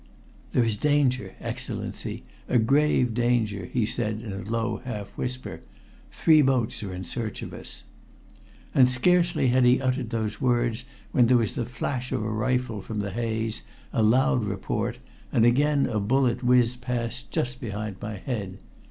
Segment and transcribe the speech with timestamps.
[0.53, 5.61] "There is danger, Excellency a grave danger!" he said in a low half whisper.
[6.11, 7.83] "Three boats are in search of us."
[8.73, 12.81] And scarcely had he uttered those words when there was the flash of a rifle
[12.81, 13.61] from the haze,
[13.93, 14.97] a loud report,
[15.31, 18.57] and again a bullet whizzed past just behind my head.